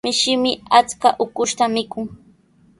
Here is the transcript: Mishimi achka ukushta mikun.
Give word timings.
Mishimi 0.05 0.51
achka 0.79 1.09
ukushta 1.25 1.63
mikun. 1.75 2.05